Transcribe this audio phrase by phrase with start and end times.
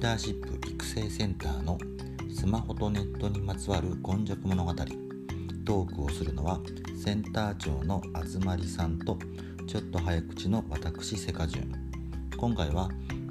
[0.00, 1.76] ーダーシップ育成センターの
[2.34, 6.58] スマホとネットにまつわる今昔物語トークをするのは
[7.04, 9.18] センター長のあずまりさんと
[9.66, 11.72] ちょっと早口の私セカジュン
[12.34, 12.88] 今回は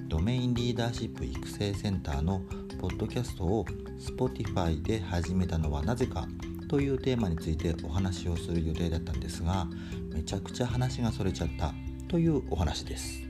[0.08, 2.44] ドメインリーダーシップ育成センターの
[2.80, 3.66] ポッドキャストを
[4.00, 6.28] Spotify で始めたのはなぜか
[6.68, 9.66] というテーマについてお話をする予定だったんですが
[10.14, 11.74] めちゃくちゃ話がそれちゃった
[12.08, 13.29] というお話です。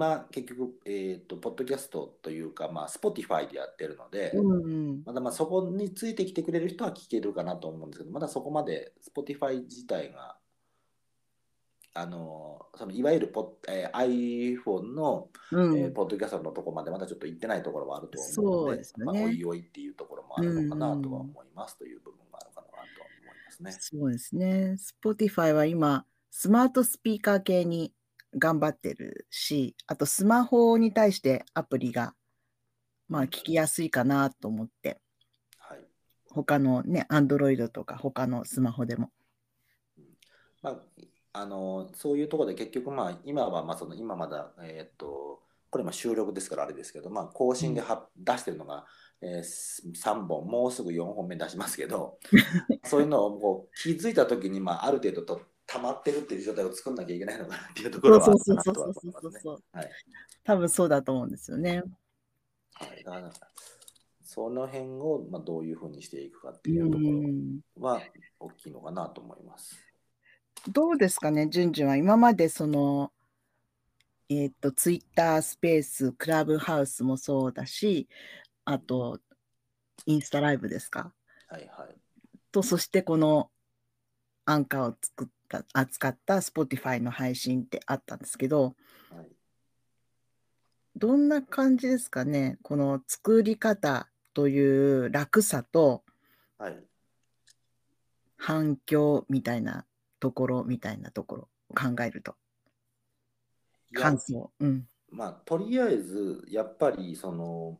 [0.00, 10.38] 今結局、えーと、ポッドキャストというか、まあ、Spotify でやってるので、うんうん、まだまあそこについてきてくれる人は聞けるかなと思うんですけど、まだそこまで Spotify 自体が、
[11.92, 23.76] あのそのいわゆるポ、えー、iPhone の、うん、えー、ポッドキャストのところまでまだちょっと行ってないところはあると思うので、でね、まあ、おいおいっていうところもあるのかなとは思います、という部分があるかなと思いますね。
[23.78, 24.76] そうですね。
[25.04, 27.92] Spotify は今、スマートスピーカー系に
[28.36, 32.14] 頑張ってるし、あとスマホに対してアプリが、
[33.08, 35.00] まあ、聞きやすいかなと思って、
[35.58, 35.84] はい、
[36.30, 39.10] 他のね、アンドロイドとか他のスマホでも。
[40.62, 40.80] まあ、
[41.32, 48.84] あのそういうところで結局、まあ、今はまあその今まだ、えー、っとこれ今収録ですからあれですけど、まあ、更新では、うん、出してるのが、
[49.22, 52.18] えー、3本もうすぐ4本目出しますけど
[52.84, 55.40] そういうのをこう気づいた時に、まあ、ある程度と
[55.72, 59.90] 溜まってるっていう状態を作んなきゃいけないのかなっていうところはあるかなとは思いますね。
[60.42, 61.82] 多分そうだと思うんですよね。
[62.74, 63.30] はい、だから
[64.22, 67.04] その辺をまあどういうふうにしていくかっていうとこ
[67.82, 68.02] ろは
[68.40, 69.76] 大きいのかなと思います。
[70.68, 73.12] どうですかね、じゅんじゅんは今までその、
[74.28, 78.08] えっ、と、ツイッタースペース、クラブハウスもそうだし、
[78.64, 79.20] あと、
[80.06, 81.12] インスタライブですか？
[81.48, 81.96] はいはい。
[82.52, 83.50] と、そしてこの
[84.44, 85.28] アンカーを作っ
[85.72, 88.76] 扱った Spotify の配信ってあったんですけど、
[89.10, 89.28] はい、
[90.96, 92.58] どんな感じですかね？
[92.62, 96.04] この作り方という楽さと、
[96.58, 96.78] はい、
[98.36, 99.86] 反響みたいな
[100.20, 102.36] ところみたいなところを考えると。
[103.92, 107.76] 感想、うん、まあとりあえずやっぱりその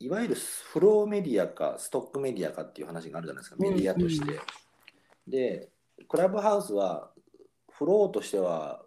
[0.00, 4.24] いわゆるフローメディアかストックメディアかっていう話があるじゃないですか、メディアとして。
[4.24, 4.40] うんうん、
[5.28, 5.70] で、
[6.08, 7.10] クラブハウスは
[7.70, 8.82] フローとしては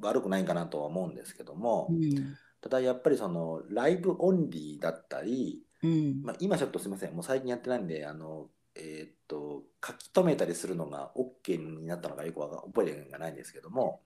[0.00, 7.14] 悪くないかなとは思うんですけども、うん、ただやっぱりそのライブオンリーだったり、うん、まあ、今ちょっとすみません。
[7.14, 14.00] もう最近やってないんであの、えー、っと書き留めたりするのが OK になったのかよく覚えてがないんですけども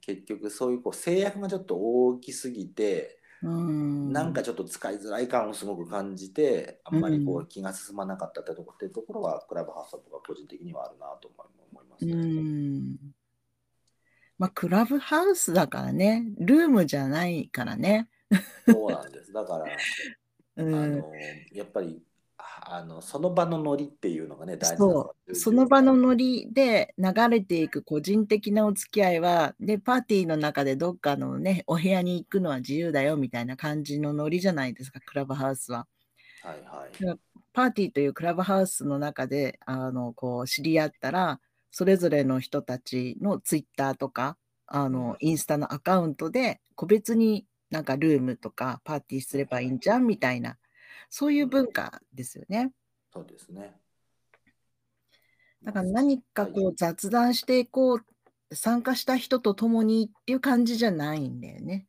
[0.00, 12.12] 結局そういうこう制約がちょっと大きすぎてうんなんかちょっと使いづらい感をすごく感じてあんまりこう気が進まなかったってとこ,、っていうところはクラブハウスとか個人的にはあるなと思いますね。
[12.12, 12.96] うん
[14.38, 18.08] まあ、クラブハウスだからね、ルームじゃないからね。
[18.66, 19.32] そうなんです。
[19.34, 19.66] だから、
[20.56, 21.12] うん、あの
[21.52, 22.02] やっぱり
[22.72, 35.88] あのその場のノリっていうのがね、大事そう、その場のノリで流れていく個人的なお付き合いは、で、パーティーの中でどっかのね、お部屋に行くのは自由だよみたいな感じのノリじゃないですか、クラブハウスは。
[36.42, 37.18] はいはい。
[37.52, 41.40] パーティーというクラブハウスの中で、あの、こう、知り合ったら、
[41.72, 50.56] それぞれの人たちのツイッターとか、あの、インスタのアカウントで、個別になんかルームとかパーティーすればいいんじゃんみたいな
[51.10, 52.72] そういう文化ですよね。
[53.12, 53.76] そうですね。
[55.62, 58.04] だから何かこう雑談していこう、
[58.54, 61.86] 参加した人と共にっていう感じじゃないんだよね。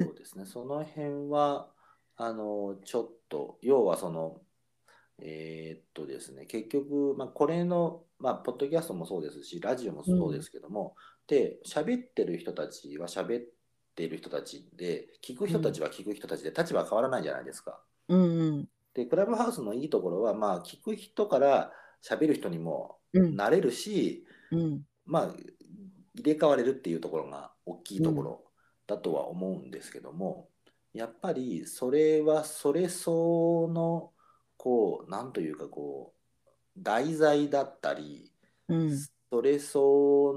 [0.00, 0.44] そうですね。
[0.44, 1.70] その辺は、
[2.16, 4.40] あの、ちょっと、要はその、
[5.18, 10.94] えー、っとですね、結局、まあ、これの、まあ、ポッドキャストもそうですし、ラジオもそうですけども、
[11.28, 13.44] うん、で、喋ってる人たちは喋っ
[13.94, 17.80] てる人たちで、聞く人たちは聞く人たちで、立場は変わらないじゃないですか。
[18.08, 21.72] うんうん、でクラブハウスのいいところは、まあ、聞く人から
[22.08, 25.34] 喋る人にもなれるし、うん、まあ
[26.14, 28.44] 入れ替われるっていうところが大きいところ
[28.86, 30.48] だとは思うんですけども、
[30.94, 34.12] やっぱりそれはそれ相の
[34.56, 38.32] こうなんというかこう題材だったり、
[38.68, 38.98] うん、
[39.30, 39.78] それ相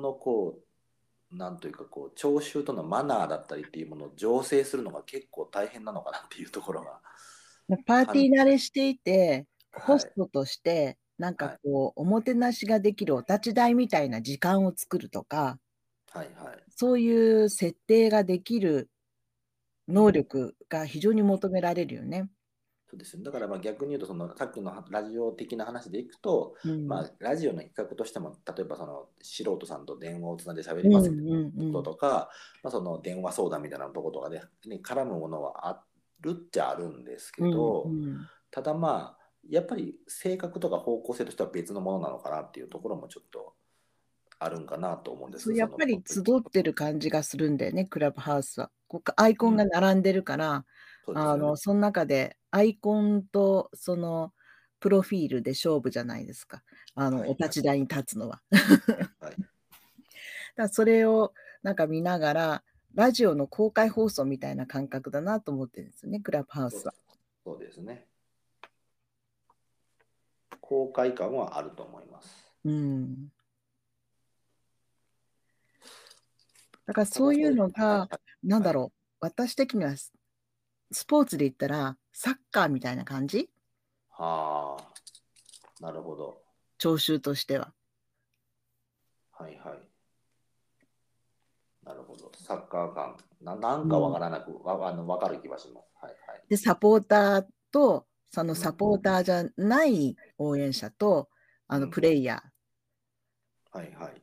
[0.01, 0.59] のこ
[1.31, 6.99] うなんというかこう聴衆とのマナーだったりっていうものを醸成するのが結構大変なのかなっていうところが
[7.85, 15.59] パーティー慣れしていて、ホストとして、なんかこう、おもてなしができるお立ち台みたいな時間を作るとか、
[16.11, 16.63] はいはい。
[16.69, 18.89] そういう設定ができる
[19.87, 22.29] 能力が非常に求められるよね。
[22.89, 26.87] そうですよだからまあ逆に言うとそのさっきのラジオ的な話でいくと、うん。
[26.87, 32.29] まあ、ラジオの企画としても例えばその素人さんと電話をつないで喋りますみたいなこととか、
[32.63, 35.83] まあ、その電話相談みたいなとことかで、ね、絡むものはあ
[36.21, 38.27] るっちゃあるんですけど、うんうん。
[38.51, 43.53] ただまあやっぱり性格とか方向性としては別のものなのかなっていうところもちょっと
[44.39, 45.53] あるんかなと思うんです。
[45.53, 48.71] やっぱり集ってる感じがするんだよね、クラブハウスは。
[48.87, 50.65] こうアイコンが並んでるから、
[51.05, 51.33] そうですよね。
[51.33, 54.33] あのその中でアイコンとその
[54.79, 56.63] プロフィールで勝負じゃないですか。
[56.95, 57.29] あの、はい。
[57.29, 58.41] お立ち台に立つのは。
[59.19, 59.35] はい。
[60.55, 62.63] だそれをなんか見ながら、
[62.99, 66.93] ラジオの公開放送みたいな感覚だなと思ってるんですよね、クラブハウスは。
[67.45, 68.05] そうですね。
[70.59, 72.51] 公開感はあると思います。
[72.65, 73.31] うん。
[76.85, 78.09] だからそういうのが、
[78.43, 80.11] なんだろう、私的にはス
[80.91, 83.49] スポーツで言ったら、サッカーみたいな感じ？
[84.09, 84.93] はあ、
[85.79, 86.41] なるほど。
[86.77, 87.71] 聴衆としては。
[89.31, 89.88] はいはい。
[91.89, 92.31] なるほど。
[92.35, 93.17] サッカー感。
[93.41, 95.87] ななんかわからなく、わあのわかる気がします。
[95.99, 96.41] はいはい。
[96.47, 101.29] で、サポーターと、そのサポーターじゃない応援者と、
[101.67, 104.21] あのうんプレイヤーはいはい。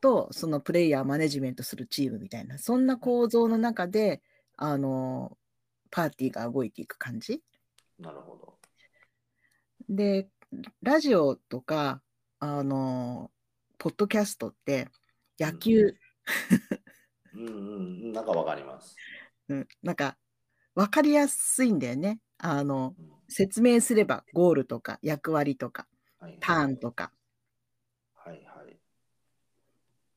[0.00, 4.22] と、そのプレイヤーをマネジメントするチームみたいな、そんな構造の中で、
[4.56, 5.36] あの、
[5.90, 7.42] パーティーが動いていく感じ
[7.98, 8.54] なるほど。
[9.90, 10.30] で、
[10.80, 12.00] ラジオとか、
[12.38, 13.30] あの、
[13.76, 14.88] ポッドキャストって、
[15.38, 15.94] 野球、うん
[17.46, 18.96] うん、なんかわかります。
[19.48, 20.16] うん、なんか、
[20.74, 22.20] わかりやすいんだよね。
[22.38, 25.86] あの、うん説明すれば、ゴールとか、役割とか、
[26.20, 27.12] はいはいターンとか。
[28.14, 28.76] はいはい。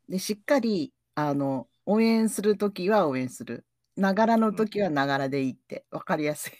[0.09, 3.65] で、しっかり、あの、応援するときは応援する。
[3.95, 6.53] ながらのときはながらでいいって、わかりやすい。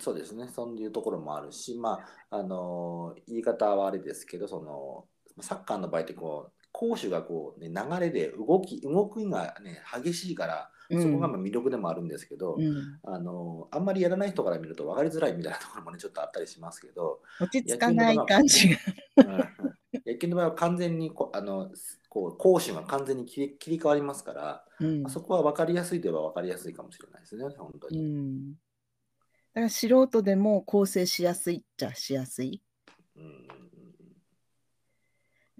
[0.00, 5.06] そうですね、そういうところもあるし、まあ、あの言い方はあれですけど、その
[5.42, 18.76] サッカーの場合ってこう、攻守がこう、ね、流れで動き、動きが、ね、激しいから、うんそこがまあ魅力でもあるんですけど、うん、あのあんまりやらない人から見ると分かりづらいみたいなところもね、ちょっとあったりしますけど、落ち着かない感じが。
[19.16, 19.74] うん
[20.06, 21.70] 野球の場合は完全にこうあの
[22.08, 28.00] こう攻守が完全に切り切り替わりますから、うんそこは分かりやすいといえば分かりやすいかもしれないですね、本当うに。
[28.00, 28.52] ん。
[28.52, 28.56] だ
[29.54, 32.62] から素人でも構成しやすいっちゃしやすい。
[33.16, 33.67] うん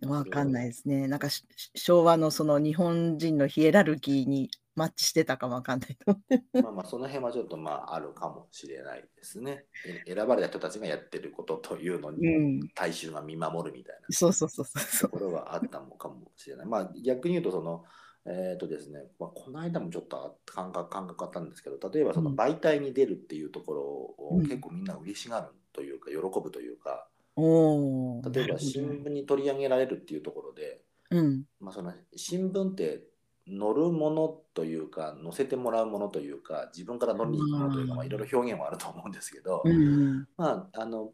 [0.07, 1.09] わかんないですね。
[1.09, 6.63] なんかし昭和のその日本人のヒエラルキーにマッチしてたかもわかんないと思って。
[6.63, 9.65] まあまあ、その辺はちょっとまああるかもしれないですね。
[10.07, 12.69] え選ばれた人たちがやってることというのうに、ん。
[12.75, 16.67] 大衆が見守るみたいなそうそうそうそうそところはあったのかもしれない。
[16.67, 17.85] まあ逆に言うと、その、
[18.25, 27.18] えっ、とですね、まあ、この間もちょっと感覚感覚あったんですけど、例えばそのうん媒体に出るっていうところをうん結構みんな嬉しがるというか、喜ぶというか、う。
[27.39, 28.23] おお。
[28.31, 30.81] 例えば新聞に取り上げられるっていうところで、
[31.11, 31.45] うん。
[31.61, 33.05] まあ、その新聞って
[33.47, 40.29] 載るものというか載せてもらうものというか自分から乗りに行くものというか、うんまあ、いろいろ表現はあると思うんですけど、うんうん。
[40.37, 41.13] まああの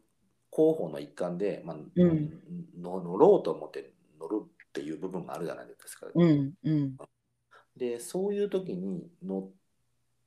[0.51, 2.41] 広報の一環で、まあうん
[2.81, 6.07] の乗ろうと思って乗るっていう部分があるじゃないですか。
[6.13, 6.97] うんうん。
[7.77, 9.49] でそういう時に乗っ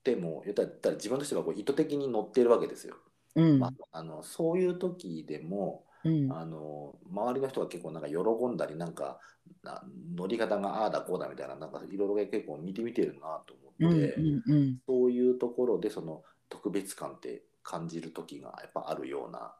[0.05, 2.97] ても言ったら言ったら自分としてはこう意図的に乗っているわけですよ。
[3.35, 6.33] うんまあ、あのそういう時でもうん。
[6.33, 9.19] あの周りの人が結構なんか喜んだりなんか
[9.63, 9.83] な
[10.15, 14.79] 乗り方がああだこうだみたいななんかいろいろ結構見てみてるなとうん思って、うんうん。
[14.87, 19.55] そういうところでその特別感って感じる時がやっぱあるような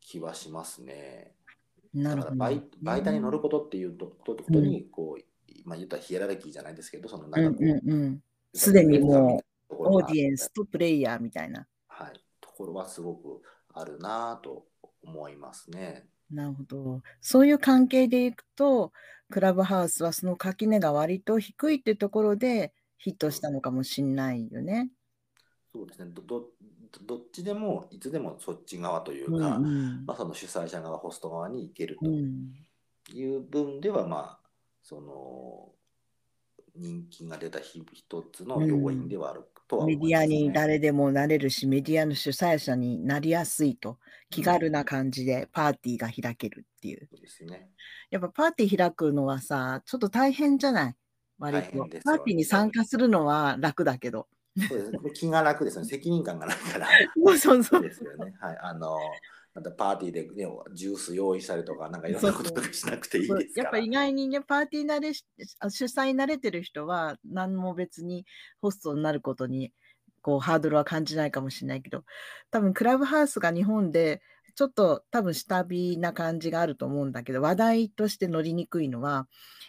[0.00, 1.34] 気はしますね。
[1.94, 8.22] だから媒媒体に乗ることっていうとことことにこう、まあ言ったらヒエラルキーじゃないですけどそのなんかこう、うんうんうん。
[8.54, 11.66] すでにもうオーディエンスとプレイヤーみたいな。
[11.88, 13.42] はい、ところはすごく
[13.74, 14.66] あるなと
[15.02, 16.06] 思いますね。
[16.30, 17.02] なるほど。
[17.20, 18.92] そういう関係でいくと、
[19.30, 24.90] クラブハウスはその垣根が割と低いってところでヒットしたのかもしれないよね。
[25.72, 26.50] そうですねどど
[27.06, 32.52] どっちでもいつでもそっち側といううんか、うんまあ、その主催者側、ホスト側に行けるとうん
[33.12, 34.48] いう分では、まあ、
[34.82, 35.72] その
[36.74, 39.44] 人気が出たひ一つの要因ではある
[39.78, 43.98] とメディアに誰でもなれるし、メディアの主催者になりやすいと、
[44.30, 47.08] 気軽な感じでパーティーが開けるっていう。
[47.10, 47.70] そうですね。
[48.10, 50.94] やっぱパーティー開くのはさ、ちょっと大変じゃない？
[51.38, 51.88] 割と。
[52.04, 54.28] パーティーに参加するのは楽だけど。
[54.68, 54.98] そうですね。
[55.14, 55.88] 気が楽ですよね。
[55.88, 56.86] 責任感がないから。
[57.24, 57.82] そうそうそう。
[57.82, 58.34] ですよね。
[58.40, 58.58] はい。
[58.60, 58.98] あの、
[59.54, 63.58] またパーティーで、ね、ジュース用意したりとか、なんかいろんなこととかしなくていいです。
[63.58, 65.26] やっぱ意外にね、パーティー慣れし、
[65.58, 68.24] あ主催に慣れてる人は、何も別に
[68.62, 69.72] ホストになることに
[70.22, 72.04] こうハードルは感じないかもしれないけど、
[72.50, 74.22] 多分クラブハウスが日本で
[74.54, 79.28] ちょっと多分下火な感じがあると思うんだけど、話題として乗りにくいのは、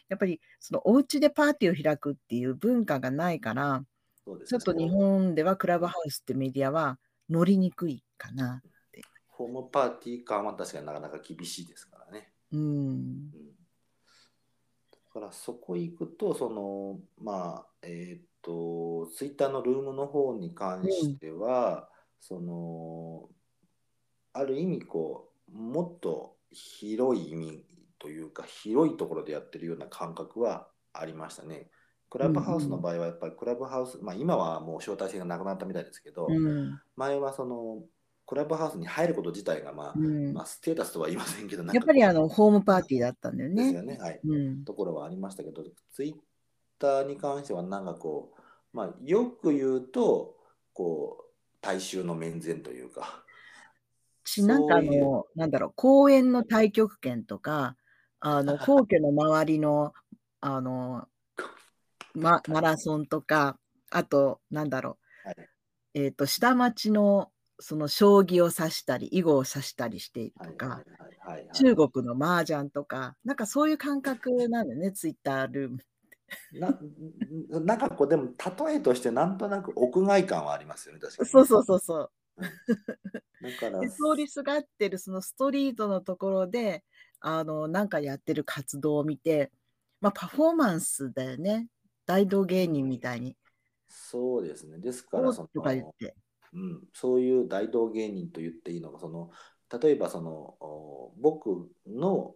[0.09, 3.83] やっぱりそのお家でパーティーを開くっていう文化がないから、
[4.25, 6.99] そうですちょっと日本ではクラブハウスってメディアは
[7.29, 8.61] 乗りにくいかな。
[9.35, 12.31] ホームパーティー感は確かになかなか厳しいですからね。
[12.51, 12.59] うん。
[12.59, 13.31] うん
[15.15, 21.87] だからそこ行くと、そのまあ、えーっと、ツイッターのルームの方に関しては、
[22.19, 23.29] その
[24.33, 27.63] ある意味こう、もっと広い意味
[27.99, 31.69] というか、広いところでやってるような感覚はありましたね。
[32.09, 36.79] クラブハウスの場合はやっぱりクラブハウス、まあ今はもう招待制がなくなったみたいですけど、うん。
[36.95, 37.83] 前はその
[38.25, 40.33] クラブハウスに入ること自体がまあ、うん。
[40.33, 43.63] まあ、ステータスとは言いませんけど、やっぱりあのホームパーティーだったんだよね。
[43.63, 44.63] ですよね、はい、うん。
[44.65, 46.13] ところはありましたけど、ツイッ
[46.79, 50.37] ターに関してはなんかこう、まあ、よく言うと、
[50.73, 51.23] こう、
[51.61, 53.23] 大衆の面前というか、
[54.25, 57.75] し、なんかあの、なんだろう、公園の太極拳とか、
[58.19, 59.93] あの、 皇居の周りの、
[60.41, 61.07] あの、
[62.13, 63.59] ま、マラソンとか、
[63.91, 65.49] あと、なんだろう、はい。
[65.95, 70.83] えっと、下町の、その将棋を指したり、囲碁を指したりしているとか、
[71.53, 75.77] 中国の麻雀とか、なんかそういう感覚なんだよね、ツイッタールーム。
[76.53, 76.79] な
[77.59, 78.25] なんかこう、でも、
[78.67, 81.29] 例えとしてなんとなく屋外感はありますよね、確かに。
[81.29, 82.11] そうそうそうそう。
[83.41, 86.83] だからで、通りすがってるそのストリートのところで、
[87.19, 89.51] あの、なんかやってる活動を見て、
[90.01, 91.67] まあ、パフォーマンスだよね。
[92.05, 93.37] 大道芸人みたいに。
[93.87, 94.79] そうですね。
[94.79, 96.15] ですからその、て。
[96.53, 99.31] うん、そういう大道芸人と言っていいのが、その
[99.81, 102.35] 例えばそのお僕の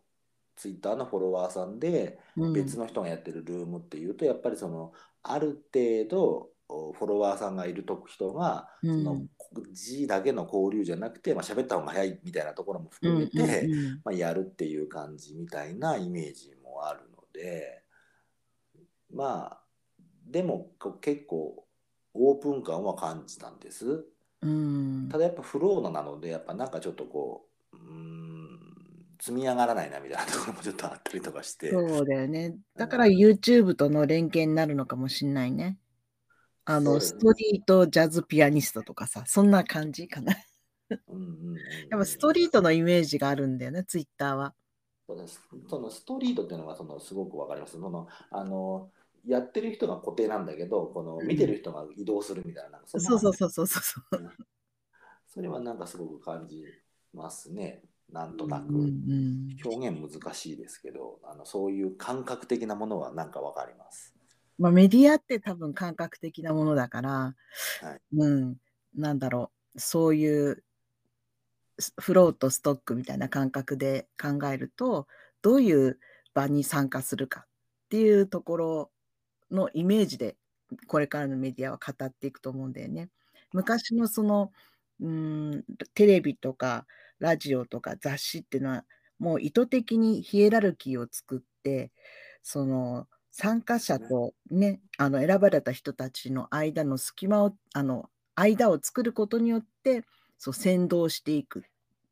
[0.55, 2.53] ツイッターのフォロワーさんでうん。
[2.53, 4.91] 別の人がやってるルームっていうと、やっぱりその
[5.23, 9.03] ある程度おフォロワーさんがいると人が、うん。
[9.03, 9.21] その
[9.71, 13.67] 字だけの交流じゃなくて、まあ喋った方が早いみたいなところもうん含めて、
[14.03, 17.83] まあ、やるっていう感じみたいなイメージもあるので
[19.13, 19.61] まあ
[20.25, 20.71] でも
[21.01, 21.66] 結構
[22.17, 24.05] オープン感は感じたんです
[24.41, 28.59] うんただやっぱフローなのでやっぱなんかちょっとこううーん
[29.19, 32.55] 積み上がらないなみたいなところもちょっとあったりとかしてそうだよね。
[32.75, 35.77] だから YouTube との連携になるのかもしれないね。
[36.65, 40.35] あの、ねストリートジャズピアニストとかさ、そんな感じかな。
[41.07, 41.21] うんう
[41.53, 41.57] ん
[41.89, 44.53] やっぱストリートのイメージがあるんだよね、ツイッターは。
[45.07, 47.73] そうですそのストリートっていうのがそのすごくわかります。
[47.73, 48.89] そのあの
[49.25, 54.31] やってる人が固定なんだけど、この見てる人が移動するみたいな、なんかんなそうそうそうそうそう。
[55.27, 56.63] それはなんかすごく感じ
[57.13, 57.83] ますね。
[58.11, 58.73] なんとなく。
[59.65, 64.13] 表現難しいですけど、あのそういう感覚的なものはなんかわかります。
[64.57, 67.35] まあ、メディアって多分感覚的なものだから、は
[68.11, 68.55] いうん、
[68.95, 70.63] なんだろう、そういう
[71.79, 75.07] スフローとストックみたいな感覚で考えると、
[75.41, 75.99] どういう
[76.33, 77.45] 場に参加するかっ
[77.89, 78.91] ていうところ
[79.51, 80.35] のイメージで、
[80.87, 83.09] これからのメディアは語っていくと思うんだよね。
[83.53, 84.51] 昔のその、
[84.99, 85.63] うん、
[85.93, 86.85] テレビとか
[87.19, 88.85] ラジオとか雑誌っていうのは、
[89.19, 91.91] もう意図的にヒエラルキーを作って、
[92.43, 100.03] その参加者とね、あの選ばれた人たちの間の隙間を、あの間を作ることによって、
[100.37, 101.63] そう先導していく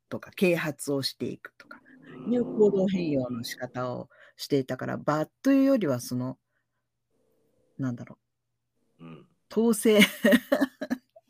[0.09, 1.81] とか、啓発をしていくとか、
[2.29, 6.37] いう行動変容の仕方をしていたから、場というよりは、その、
[7.77, 8.17] なんだろ
[8.99, 9.99] うんう、統制。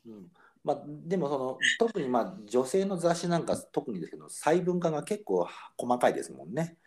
[0.05, 0.31] うん
[0.63, 5.47] まあ、でもその特にまあ女性の雑誌なんか特にですけど細分化が結構
[5.77, 6.77] 細かいですもんね。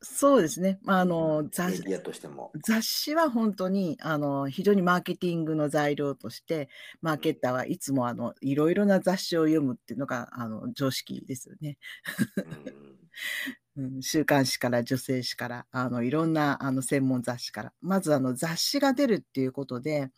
[0.00, 0.78] そうですね。
[0.82, 2.52] まあ、あのメ雑ディアとしても。
[2.64, 6.68] 雑誌は本当にあの非常にマーケティングの材料として、
[7.02, 11.78] マーケッターはいつもあのいろいろな雑誌を読むっていうのがあの常識ですよね。
[13.78, 20.10] うんうん、週刊誌から女性誌からあのいろんなあの専門雑誌からまずあの雑誌が出るっていうことで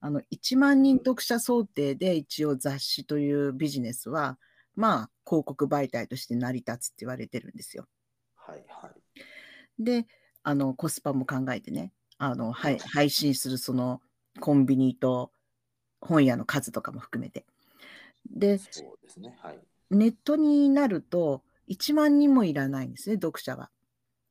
[0.00, 4.38] あの1万人読者想定で一応雑誌というビジネスは
[4.76, 7.86] まあ広告媒体として成り立つって言われてるんですよ。
[8.36, 9.82] はいはい。
[9.82, 10.06] で
[10.42, 14.00] あのコスパも考えてねあの、はい、配信するその
[14.40, 15.32] コンビニと
[16.00, 17.44] 本屋の数とかも含めて。
[18.30, 19.36] でそうですね。
[19.40, 19.58] はい。
[19.90, 23.70] ネットになると1万人もいらないんですね読者は。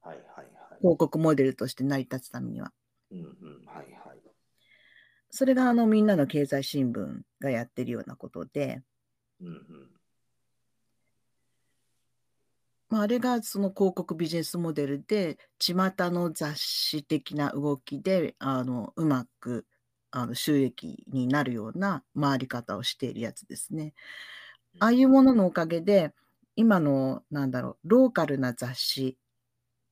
[0.02, 0.46] はいはいはい。
[0.80, 2.72] 広告モデルとして成り立つためには。
[3.12, 3.26] うんうん
[3.66, 4.20] はいはい。
[5.30, 8.84] それがあのみんなの経済新聞がやってるようなことで、
[9.42, 9.94] うんうん
[12.94, 15.74] まあ、あれがその広告ビジネスモデルで、巷
[16.12, 19.66] の雑誌的な動きであのうまく
[20.12, 23.96] あの収益になるような回り方をしているやつですね。
[24.80, 26.14] ああいうもののおかげで、
[26.56, 29.18] 今の、なんだろう、ローカルな雑誌、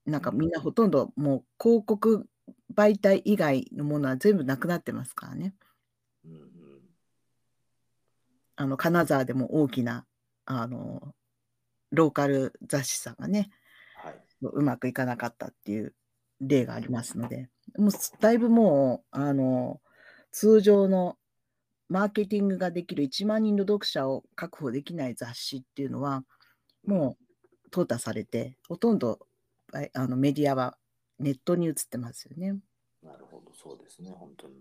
[0.06, 2.28] なんかみんなほとんどもう広告
[2.74, 5.54] 媒体以外のものは全部なくなってますからね。
[6.26, 6.52] うんうん
[8.58, 10.06] あの金沢でも大きな
[10.46, 11.16] あの
[11.90, 13.50] ローカル雑誌さんがね、
[13.96, 14.22] はい。
[14.42, 15.96] うまくいかなかったっていう
[16.42, 19.82] 例がありますので、もうだいぶもうあの
[20.32, 21.18] 通常の
[21.90, 26.24] マーケティングができる1万人の読者を確保できない雑誌っていうのは、
[26.86, 27.18] も
[27.66, 29.20] う淘汰されて、ほとんど
[29.74, 30.78] ああのメディアは
[31.20, 32.60] ネットに移ってますよね。
[33.04, 34.56] なるほど、そうですね、本当に。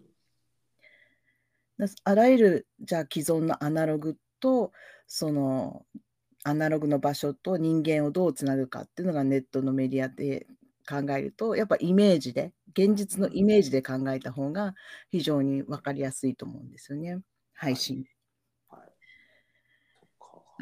[1.79, 4.73] だあらゆるじゃあ既存のアナログと
[5.07, 5.87] その
[6.45, 10.47] アナログの場所と人間をどうつなぐかっていうのがネットのメディアで
[10.89, 14.75] 考えるとやっぱイメージで現実のイメージで考えた方が
[15.11, 17.19] 非常に分かりやすいと思うんですよね
[17.55, 18.07] 配信。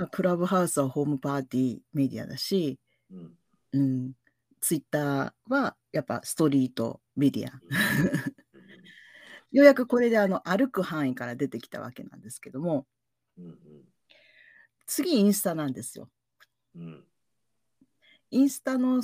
[0.06, 2.78] クラブハウスはホームパーティーメディアだし、
[3.10, 3.38] うん。
[3.72, 4.12] うん、
[4.60, 7.60] ツイッターはやっぱストリートメディア。
[9.50, 12.86] ようやくこれであの歩く範囲から出てきたわけなんですけども、
[13.38, 13.58] うんうん。
[14.86, 16.10] 次インスタなんですよ。
[16.74, 17.04] うん。
[18.30, 19.02] インスタの、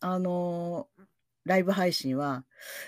[0.00, 1.06] あのー
[1.44, 2.44] ライブ配信は、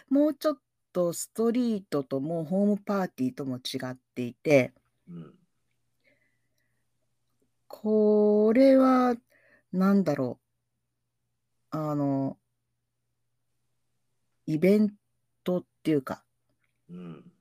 [0.09, 0.59] もうちょっ
[0.93, 4.73] とストリートともホームパーティーとも違っていて、
[5.09, 5.35] うん
[7.77, 9.17] これは、
[9.73, 10.39] なんだろ
[11.73, 11.77] う。
[11.77, 12.39] あの、
[14.47, 14.95] イベン
[15.43, 16.25] トっていうか、
[16.89, 17.33] うん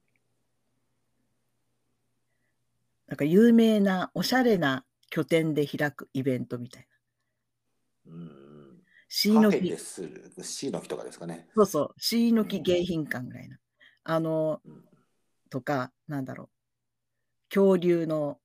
[3.05, 6.87] なんか有名なおしゃれな拠点で開くイベントみたい
[8.07, 8.13] な。
[8.13, 11.47] うんシーノキとかですかね。
[11.53, 13.59] そうそう、シーノキ迎賓館ぐらいな。
[14.03, 14.83] あの、うん
[15.51, 16.49] とか、なんだろう、
[17.49, 18.39] 恐竜の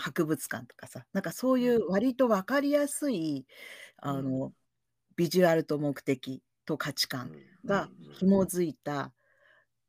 [0.00, 3.46] 博物館とかさ、なんかそういう割と分かりやすい、
[3.98, 4.52] あの、
[5.16, 7.30] ビジュアルと目的と価値観
[7.64, 9.12] が紐づいた、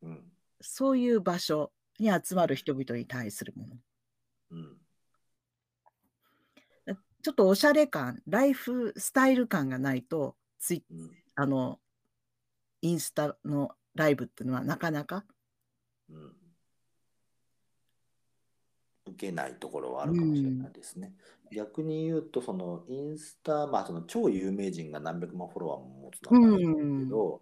[0.01, 0.31] うん。
[0.59, 3.75] そういう場所に集まる人々に対するもの。
[4.51, 4.77] うん。
[7.23, 11.11] ちょっとおしゃれ感、ライフスタイル感がないと、ツイうん。
[11.35, 11.79] あの、
[12.81, 15.23] インスタのライブっていうのはなかなか、
[16.09, 16.40] うん
[19.11, 21.13] 受けないところはあるかもしれないですね。
[21.53, 27.41] 逆に言うと、そのインスタ、まあ、その超有名人が何百万フォロワーも持つのはないんですけど、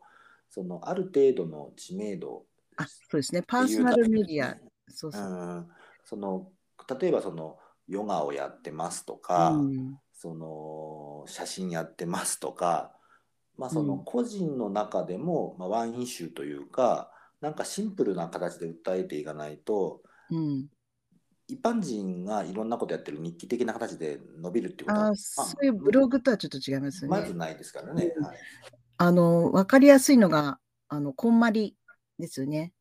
[0.50, 2.44] そのある程度の知名度
[2.78, 5.22] あ、そうですね、パーソナルメディア、そうそう。
[5.22, 5.68] うん、
[6.06, 6.48] その
[7.00, 9.98] 例えばそのヨガをやってますとか、うん。
[10.14, 12.92] その写真やってますとか、
[13.58, 14.04] まあ、そのうん。
[14.04, 20.02] 個人の中でも、まあ、ワンイシューというかなんかシンプルな形で訴えていかないと
[20.32, 20.68] うん、
[21.50, 27.20] 一般人がいろんなことやってる日記的な形で伸びるっていうことはあそういうブログとはちょっと違いますよね。
[27.20, 28.14] まずないですからね。
[28.16, 28.38] うんはい
[29.02, 30.60] あの、わかりやすいのが、
[30.90, 31.78] あの、こんまり
[32.20, 32.74] ですよね。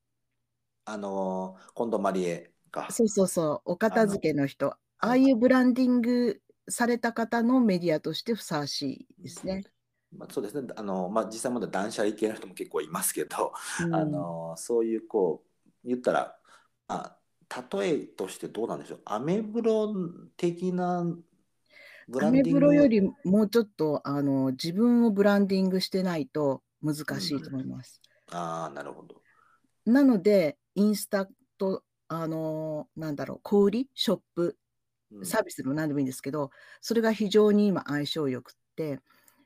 [0.84, 2.88] あの近藤マリエか。
[2.90, 4.74] そうそうそう、お片付けの人。
[4.98, 9.62] あのあいうブランディングされた方のメディアとしてふさわしいですね。
[10.10, 13.52] まあ、そうですねあの、まあ、実際まだ断捨離系の人も結構いますけど、
[13.84, 15.44] うんあのそういうこ
[15.84, 16.36] う言ったら、
[16.88, 17.17] まあ、
[17.72, 19.00] 例えとしてどうなんでしょう？
[19.04, 19.94] アメブロ
[20.36, 21.04] 的な
[22.08, 28.00] ブラアメンディングブロよりもうちょっとあの自分をブランディングしてないと難しいと思います。
[28.30, 29.22] ああなるほど。
[29.86, 34.56] なので、インスタと、あのなんだろう、小売り、ショップ、
[35.10, 35.26] うん。
[35.26, 36.50] サービスでも何でもいいんですけど、
[36.82, 39.00] それが非常に今相性よくって、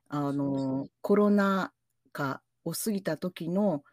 [0.08, 1.72] あのコロナ
[2.12, 3.84] 禍を過ぎた時の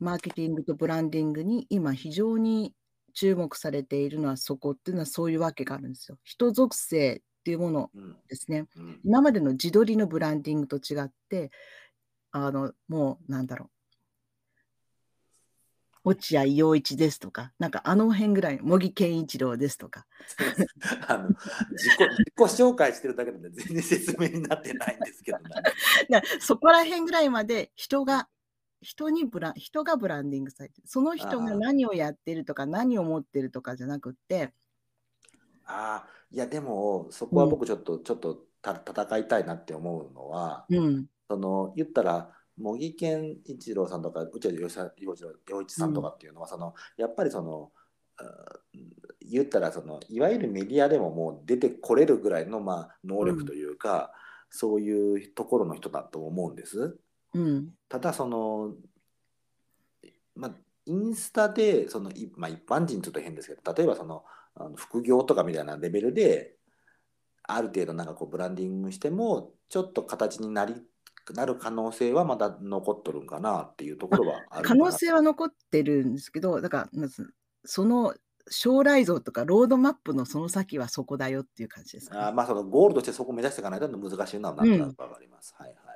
[0.00, 2.74] マーケティングとブランディングに今非常に
[3.18, 6.18] 注目されているのはそこっていうのはそういうわけがあるんですよ。
[6.22, 8.66] 人属性っていうものうんですね。
[8.76, 11.50] うん今までの自撮りのブランディングと違って、
[12.30, 13.70] あの、もうなんだろ
[16.04, 16.10] う。
[16.10, 20.06] 落合陽一ですとか、なんかあの辺ぐらい、茂木健一郎ですとか、
[21.08, 21.28] あの
[21.72, 25.44] 自己自己紹介してるだけなんで全然説明になってないんですけどね。
[26.08, 28.28] なそこら辺ぐらいまで人が、
[28.80, 30.86] 人にブラン、人がブランディングされてる。
[30.86, 34.52] その人が何をやってるとか、何を持ってるとかじゃなくって、
[35.64, 47.70] ああいやでもそこは僕ちょっと、ちょっとた戦いたいなって思うのは、うん、その言ったら茂木健一郎さんとか内田洋一さんとかっていうのは、そのやっぱりその
[49.20, 54.12] 言ったらそのいわゆるメディアでももう出てこれるぐらいのまあ能力というか、
[54.50, 56.98] そういうところの人だと思うんです。
[57.34, 58.74] うん、ただその、
[60.34, 60.50] まあ、
[60.86, 66.56] インスタでその、いまあ、一般人ちょっと変ですけど例えばそのあの副業とかみたいなレベルで
[67.44, 70.74] ある程度なんかこうブランディングしてもちょっと形になり
[71.34, 78.14] なる可能性はまだ残っとるんかなっていうところはある可能性は残ってるんですけど、だから、まずその
[78.50, 85.54] 将来像とかロードマップのその先はそこだよっていう感じですかね、あまあそのゴールとしてそこを目指していかないと難しいのはなんとなくわかります。
[85.58, 85.87] はいはい。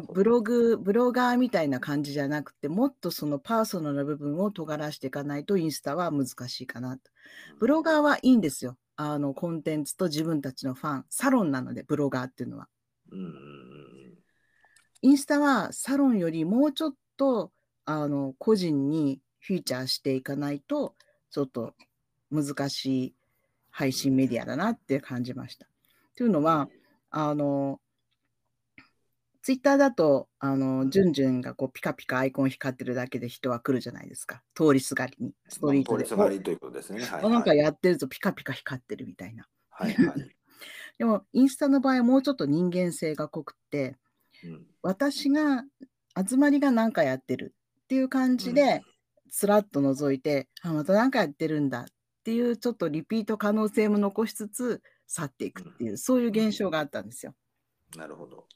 [0.00, 7.10] ブログ、ブロガーみたいな感じじゃなくて、もっとそのパーソナルな部分を尖らしていかないとインスタは難しいかなと。
[7.58, 8.76] ブロガーはいいんですよ。
[8.96, 12.68] あのコンテンツと自分たちのファン、サロンなので、ブロガーっていうのは。
[15.02, 17.52] インスタはサロンよりもうちょっと
[17.84, 20.94] あの個人にフィーチャーしていかないと、
[21.30, 21.74] ちょっと
[22.30, 23.14] 難しい
[23.70, 25.66] 配信メディアだなって感じました。
[26.16, 26.68] というのは、
[27.10, 27.80] あの、
[29.44, 34.42] ツイッターだと、あの、ジュンジュンがこうピカピカアイコン光ってるだけで人は来るじゃないですか。
[34.54, 35.98] 通りすがりに、ストリートで。
[35.98, 37.04] まあ通りすがりということですね。
[37.04, 37.58] はい、おなんかはい。
[37.58, 39.46] やってるとピカピカ光ってるみたいな。
[39.68, 40.36] はいはい。
[40.96, 43.98] でも、インスタの場合はもうちょっと人間性が濃くって、
[44.44, 45.64] うん私が、
[46.26, 48.80] 集まりが何かやってるっていう感じで、
[49.28, 51.86] スラッと覗いて、あ、また何かやってるんだっ
[52.24, 57.34] ていう、ちょっとリピート可能性も残しつつ、去っていくっていう、そういう現象があったんですよ。
[57.94, 58.48] なるほど。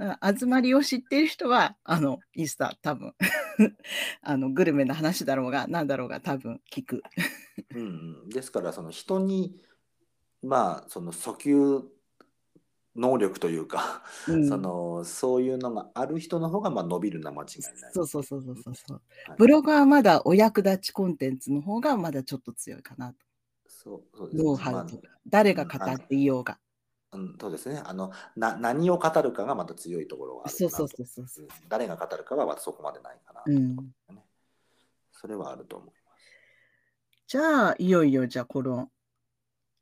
[0.00, 3.14] だから集まりを知っている人は、あの、インスタ、多分
[4.22, 7.02] あの、グルメの話だろうが、なんだろうが、多分聞く。
[7.74, 7.82] うんう
[8.26, 9.60] ん、ですからその人に
[10.42, 11.82] まあその訴求
[12.96, 17.92] 能力というか、うんそのそういうのがある人の方がまあ伸びるのは間違いない。
[17.92, 19.02] そうそうそうそうそうそう。
[19.26, 23.18] はいブログはまだお役立ちコンテンツの方がまだちょっと強いかなと。
[23.68, 26.58] そうそうですねノウハまあウとか、誰が語っていようが。
[27.12, 31.44] うん、そうですねあのな何を語るかがまた強いところがあるそうそうそうそうそう。
[31.44, 33.76] うん誰が語るかはまたそこまでないかな、うん。
[35.12, 36.00] それはあると思います。
[37.26, 38.90] じゃあ、いよいよ、じゃあ、この、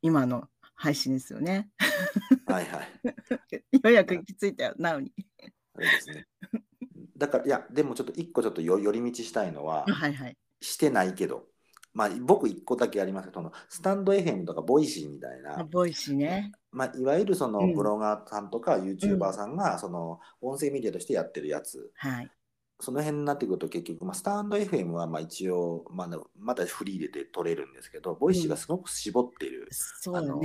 [0.01, 1.69] 今の配信ですよね。
[2.45, 2.87] はいはい。
[3.71, 5.11] ようやく行き着いたよ、なおに。
[5.73, 6.27] あれですね。
[7.17, 10.37] だからいやでもちょっと一個ちょっとよ寄り道したいのは、はいはい。
[10.61, 11.47] してないけど、
[11.93, 16.51] まあ、僕一個だけありますけど、そのスタンド FM とかボイシーみたいな、ボイシーね。
[16.71, 22.31] まあ、いわゆるそのうんブロガーさんとか YouTuber さんがその音声メディアとしてやってるやつ、はい。
[22.81, 30.41] その辺になってくると結局、まあ、スタンド FM はまあ一応まだまだフリーで取れるんですけど、ボイシーがすごく絞ってる、そうあの。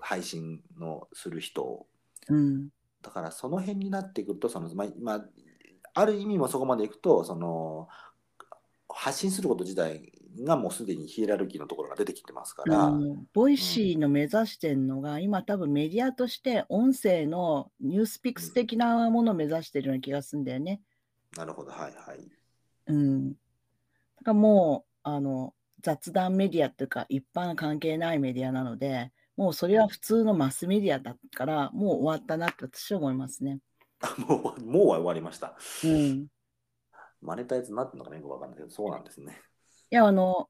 [0.00, 1.86] 配信のする人を
[2.28, 2.68] うん。
[3.02, 5.24] だからその辺になってくるとその、まあまあ、
[5.94, 7.88] ある意味もそこまでいくとその
[8.88, 10.12] 発信すること自体
[10.44, 12.92] がもうすでにヒエラルキーのところが出てきてますから、
[13.32, 20.80] Voicy の目指してるのが、今多分メディアとして音声の NewsPicks 的なものを目指してるような気がするんだよね。
[21.36, 22.18] なるほどはいはい。
[22.86, 23.30] うん。
[23.30, 23.38] だか
[24.26, 33.60] らもう、あの、雑談メディアっていうか、一般関係ないメディアなので、もうそれは普通のマスメディアだから、もう終わったなって私は思いますね。
[34.00, 35.56] あ もうもうは終わりました。
[35.84, 36.26] うん。
[37.20, 39.40] マネタイズになってるのかねよくわかんないけど、そうなんですね。
[39.90, 40.48] いや、あの、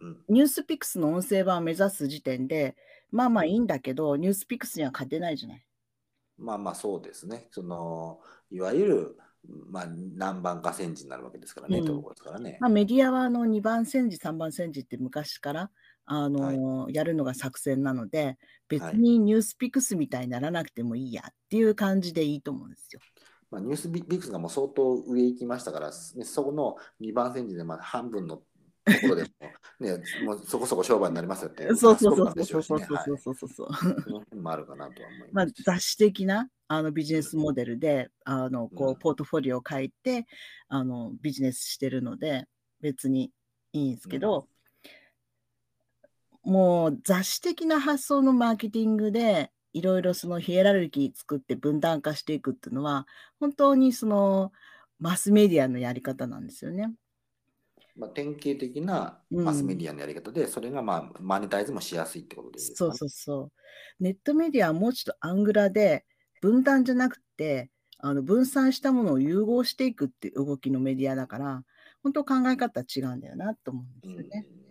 [0.00, 0.24] うん。
[0.28, 2.74] ニュースピックスの音声版を目指す時点で、
[3.10, 5.64] まあまあいいんだけど、ニュースピックスには勝てないじゃない。
[6.38, 7.48] まあまあそうですね。
[7.50, 9.16] そのいわゆる、
[9.68, 12.56] まあ、何番か戦時になるわけですからね、うんですからね。
[12.60, 15.70] まあ、メディアはあの2番煎じ、3番煎じって昔から
[16.04, 23.00] あの、やるのが作戦なので、別にニュースピックスみたいにならなくてもいいやっていう感じでいいと思うんですよ。
[23.50, 28.42] まあ、ニュースビックスがもう相当上行きましたから、ね、そこの2番戦時でまあ半分の
[28.84, 29.28] ところでも、
[29.80, 31.66] ね、もうそこそこ商売になりますよって。
[31.74, 33.74] そうそうそうそうそうそうそうそうそう。
[33.74, 35.62] その辺もあるかなとは思いまあ、ます。
[35.62, 40.26] 雑誌的なあのビジネスモデルであのこうんうポートフォリオを書いて
[40.68, 42.46] あのビジネスしてるので
[42.80, 43.30] 別に
[43.72, 44.48] いいんですけど、
[46.42, 53.06] もう雑誌的な発想のマーケティングでいろいろそのヒエラルキー作って分断化していくっていうのは
[53.38, 54.52] 本当にその
[54.98, 56.92] マスメディアのやり方なんですよね。
[57.96, 63.52] まあ、典型的なマスメディアのやり方で、それがまあマネタイズもしやすいってことですか、ね、そうそうそう。
[64.02, 66.04] ネットメディアはもうちょっとアングラで
[66.40, 71.62] 分断じゃなくてあの分散したものを融合していくっていう動きのメディアだから
[72.02, 74.46] 本当考え方違うんだよなと思うんですよね。
[74.56, 74.61] うんだ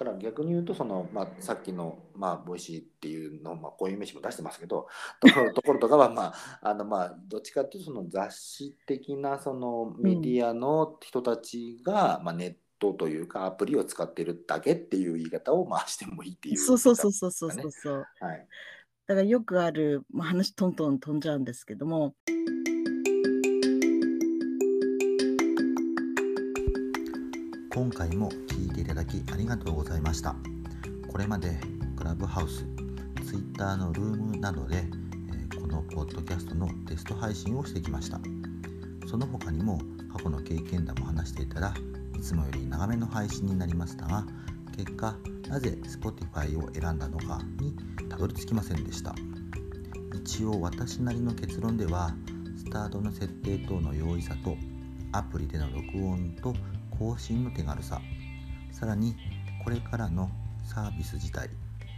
[0.00, 4.88] から逆に言うとその、まあ、さっきの、まあ、 Voicy っていうの、まあ、こういう飯も出してますけど
[5.20, 6.34] ところところとかは、まあ
[6.70, 18.06] あのまあ、どっちかっていうとその雑誌的なそのメディアの人たちが、まあ、ネットというかアプリを使ってるだけっていう言い方をまあしてもいいっていう、そうそうそうそうそうそうそう。
[18.20, 18.48] はい、
[19.06, 22.14] だからよくある、まあ、話トントン飛んじゃうんですけども
[27.72, 30.34] 今回も聴いていただきありがとうございました。
[31.08, 31.56] これまで
[31.96, 32.66] クラブハウス
[33.24, 34.82] Twitter のルームなどで、
[35.60, 38.20] このポッドキャストのテスト配信をしてきました。
[39.08, 39.78] その他にも
[40.12, 41.72] 過去の経験談も話していたら
[42.18, 44.26] いつもより長めの配信になりましたが
[44.76, 45.14] 結果
[45.48, 47.76] なぜ Spotify を選んだのかに
[48.08, 49.14] たどり着きませんでした。
[50.12, 52.16] 一応私なりの結論では
[52.56, 54.56] スタートの設定等の容易さと
[55.12, 56.52] アプリでの録音と
[57.00, 58.02] 更新の手軽さ。
[58.72, 59.16] さらに
[59.64, 60.30] これからの
[60.64, 61.48] サービス自体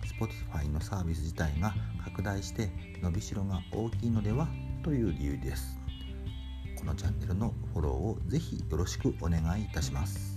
[0.04, 2.70] Spotify のサービス自体が拡大して
[3.02, 4.48] 伸びしろが大きいのでは
[4.84, 5.76] という理由です。
[6.78, 10.31] このチャンネルのフォローをぜひよろしくお願いいたします。